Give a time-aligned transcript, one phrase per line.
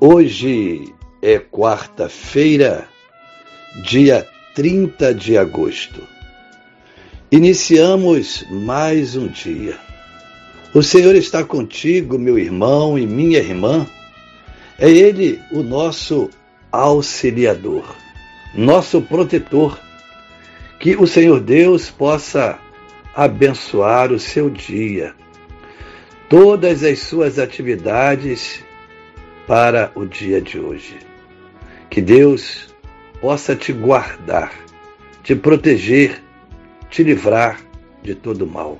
[0.00, 2.88] Hoje é quarta-feira,
[3.82, 4.24] dia
[4.54, 6.00] 30 de agosto.
[7.32, 9.76] Iniciamos mais um dia.
[10.72, 13.88] O Senhor está contigo, meu irmão e minha irmã.
[14.78, 16.30] É Ele o nosso
[16.70, 17.96] auxiliador,
[18.54, 19.80] nosso protetor.
[20.78, 22.56] Que o Senhor Deus possa
[23.16, 25.12] abençoar o seu dia,
[26.28, 28.62] todas as suas atividades
[29.48, 30.98] para o dia de hoje.
[31.88, 32.68] Que Deus
[33.18, 34.52] possa te guardar,
[35.24, 36.22] te proteger,
[36.90, 37.58] te livrar
[38.02, 38.78] de todo mal.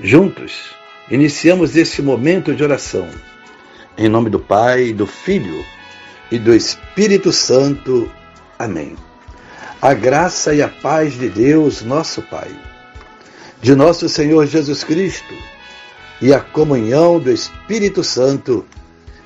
[0.00, 0.74] Juntos,
[1.08, 3.08] iniciamos esse momento de oração.
[3.96, 5.64] Em nome do Pai, do Filho
[6.32, 8.10] e do Espírito Santo.
[8.58, 8.96] Amém.
[9.80, 12.50] A graça e a paz de Deus, nosso Pai,
[13.62, 15.34] de nosso Senhor Jesus Cristo
[16.20, 18.66] e a comunhão do Espírito Santo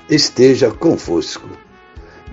[0.09, 1.49] esteja convosco.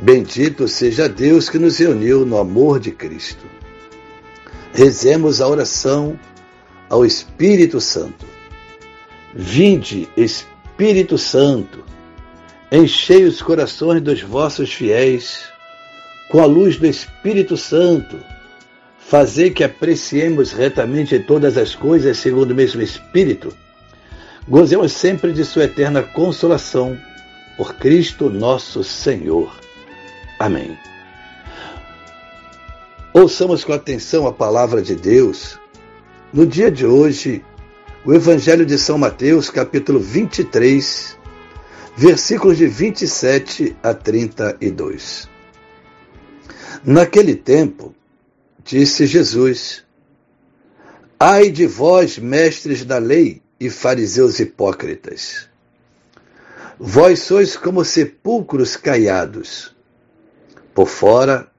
[0.00, 3.44] Bendito seja Deus que nos reuniu no amor de Cristo.
[4.72, 6.18] Rezemos a oração
[6.88, 8.26] ao Espírito Santo.
[9.34, 11.84] Vinde, Espírito Santo,
[12.70, 15.44] enchei os corações dos vossos fiéis
[16.30, 18.18] com a luz do Espírito Santo.
[18.98, 23.54] Fazei que apreciemos retamente todas as coisas segundo o mesmo Espírito.
[24.48, 26.98] Gozemos sempre de Sua eterna consolação
[27.62, 29.56] por Cristo nosso Senhor.
[30.36, 30.76] Amém.
[33.14, 35.60] Ouçamos com atenção a palavra de Deus.
[36.32, 37.44] No dia de hoje,
[38.04, 41.16] o Evangelho de São Mateus, capítulo 23,
[41.96, 45.28] versículos de 27 a 32.
[46.84, 47.94] Naquele tempo,
[48.64, 49.84] disse Jesus:
[51.16, 55.51] Ai de vós, mestres da lei e fariseus hipócritas!
[56.78, 59.74] Vós sois como sepulcros caiados.
[60.74, 61.50] Por fora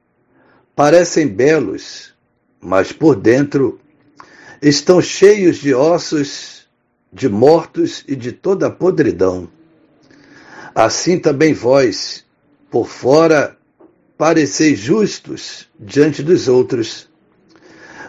[0.76, 2.14] parecem belos,
[2.60, 3.80] mas por dentro
[4.62, 6.68] estão cheios de ossos,
[7.12, 9.48] de mortos e de toda a podridão.
[10.74, 12.26] Assim também vós,
[12.72, 13.56] por fora,
[14.18, 17.08] pareceis justos diante dos outros,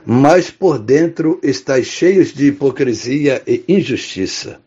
[0.06, 4.60] mas por dentro estáis cheios de hipocrisia e injustiça.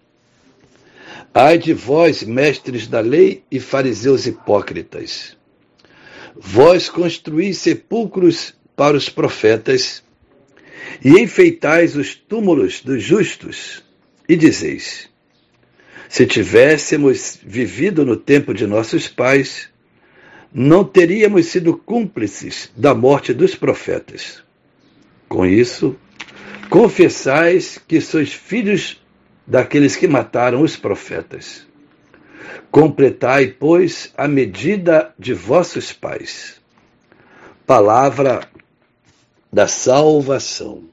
[1.33, 5.37] Ai de vós, mestres da lei e fariseus hipócritas!
[6.35, 10.03] Vós construís sepulcros para os profetas
[11.03, 13.83] e enfeitais os túmulos dos justos,
[14.27, 15.09] e dizeis:
[16.09, 19.69] Se tivéssemos vivido no tempo de nossos pais,
[20.53, 24.43] não teríamos sido cúmplices da morte dos profetas.
[25.27, 25.95] Com isso,
[26.69, 29.01] confessais que sois filhos
[29.47, 31.65] daqueles que mataram os profetas.
[32.69, 36.59] Completai, pois, a medida de vossos pais.
[37.65, 38.41] Palavra
[39.51, 40.83] da salvação.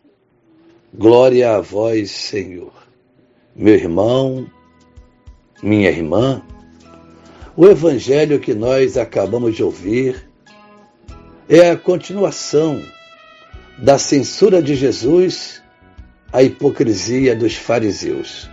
[0.92, 2.72] Glória a vós, Senhor.
[3.54, 4.48] Meu irmão,
[5.60, 6.42] minha irmã,
[7.56, 10.28] o evangelho que nós acabamos de ouvir
[11.48, 12.80] é a continuação
[13.78, 15.63] da censura de Jesus
[16.34, 18.50] a hipocrisia dos fariseus.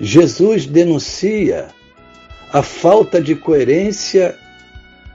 [0.00, 1.66] Jesus denuncia
[2.52, 4.38] a falta de coerência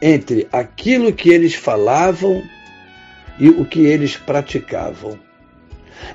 [0.02, 2.44] entre aquilo que eles falavam
[3.40, 5.18] e o que eles praticavam,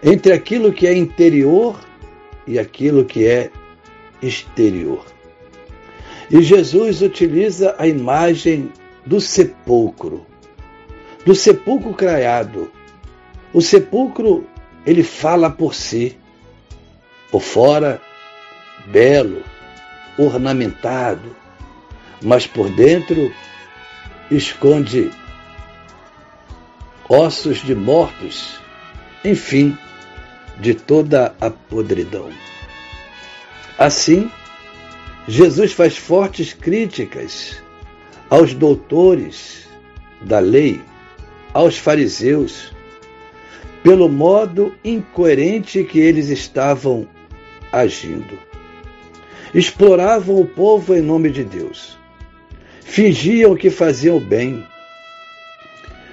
[0.02, 1.80] entre aquilo que é interior
[2.46, 3.50] e aquilo que é
[4.20, 5.06] exterior.
[6.30, 8.70] E Jesus utiliza a imagem
[9.06, 10.26] do sepulcro,
[11.24, 12.70] do sepulcro craiado.
[13.54, 14.46] O sepulcro
[14.86, 16.16] ele fala por si.
[17.30, 18.00] Por fora,
[18.86, 19.42] belo,
[20.16, 21.34] ornamentado,
[22.22, 23.32] mas por dentro
[24.30, 25.10] esconde
[27.08, 28.60] ossos de mortos,
[29.24, 29.76] enfim,
[30.60, 32.30] de toda a podridão.
[33.78, 34.30] Assim,
[35.26, 37.62] Jesus faz fortes críticas
[38.30, 39.66] aos doutores
[40.22, 40.80] da lei,
[41.52, 42.73] aos fariseus,
[43.84, 47.06] pelo modo incoerente que eles estavam
[47.70, 48.38] agindo.
[49.54, 51.98] Exploravam o povo em nome de Deus.
[52.80, 54.66] Fingiam que faziam bem,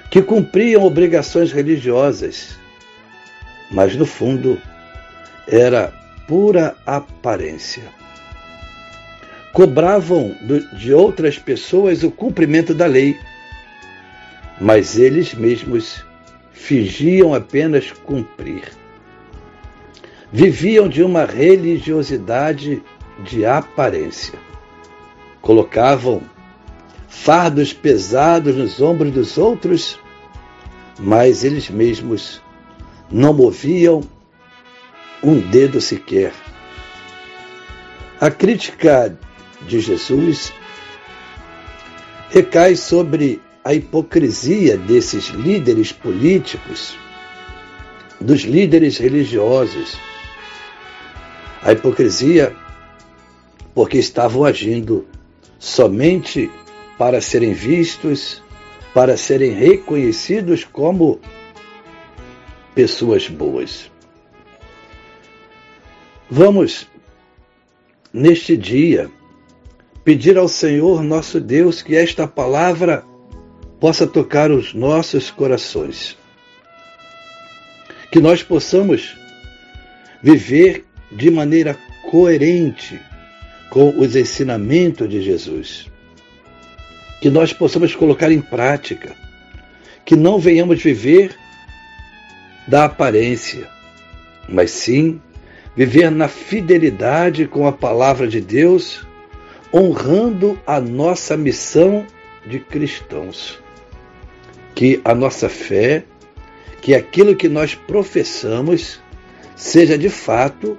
[0.09, 2.57] que cumpriam obrigações religiosas,
[3.71, 4.61] mas no fundo
[5.47, 5.93] era
[6.27, 7.83] pura aparência.
[9.53, 10.35] Cobravam
[10.77, 13.17] de outras pessoas o cumprimento da lei,
[14.59, 16.03] mas eles mesmos
[16.61, 18.69] fingiam apenas cumprir.
[20.31, 22.83] Viviam de uma religiosidade
[23.23, 24.37] de aparência.
[25.41, 26.21] Colocavam
[27.09, 29.99] fardos pesados nos ombros dos outros,
[30.99, 32.39] mas eles mesmos
[33.09, 34.01] não moviam
[35.23, 36.31] um dedo sequer.
[38.19, 39.17] A crítica
[39.67, 40.53] de Jesus
[42.29, 46.97] recai sobre a hipocrisia desses líderes políticos,
[48.19, 49.97] dos líderes religiosos.
[51.61, 52.55] A hipocrisia
[53.73, 55.07] porque estavam agindo
[55.59, 56.49] somente
[56.97, 58.41] para serem vistos,
[58.93, 61.19] para serem reconhecidos como
[62.73, 63.91] pessoas boas.
[66.29, 66.87] Vamos,
[68.11, 69.09] neste dia,
[70.03, 73.05] pedir ao Senhor nosso Deus que esta palavra
[73.81, 76.15] possa tocar os nossos corações.
[78.11, 79.17] Que nós possamos
[80.21, 81.75] viver de maneira
[82.11, 83.01] coerente
[83.71, 85.87] com os ensinamentos de Jesus.
[87.19, 89.15] Que nós possamos colocar em prática.
[90.05, 91.35] Que não venhamos viver
[92.67, 93.67] da aparência,
[94.47, 95.19] mas sim
[95.75, 99.07] viver na fidelidade com a palavra de Deus,
[99.73, 102.05] honrando a nossa missão
[102.45, 103.61] de cristãos
[104.75, 106.03] que a nossa fé,
[106.81, 108.99] que aquilo que nós professamos,
[109.55, 110.77] seja de fato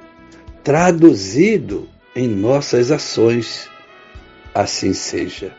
[0.63, 3.69] traduzido em nossas ações.
[4.55, 5.55] Assim seja.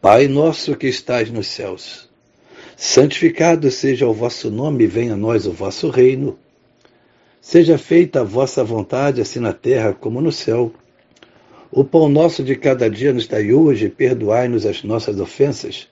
[0.00, 2.08] Pai nosso que estás nos céus,
[2.76, 6.38] santificado seja o vosso nome, venha a nós o vosso reino.
[7.40, 10.72] Seja feita a vossa vontade, assim na terra como no céu.
[11.70, 15.91] O pão nosso de cada dia nos dai hoje, perdoai-nos as nossas ofensas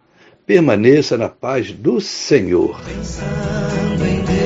[0.45, 2.81] Permaneça na paz do Senhor.
[2.83, 4.40] Pensando em Deus,